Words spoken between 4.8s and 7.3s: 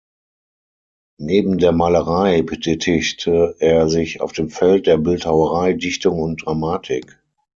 der Bildhauerei, Dichtung und Dramatik.